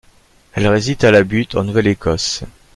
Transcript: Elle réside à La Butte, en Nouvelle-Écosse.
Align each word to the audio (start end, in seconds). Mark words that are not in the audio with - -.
Elle 0.55 0.65
réside 0.65 1.05
à 1.05 1.11
La 1.11 1.21
Butte, 1.23 1.53
en 1.53 1.63
Nouvelle-Écosse. 1.63 2.43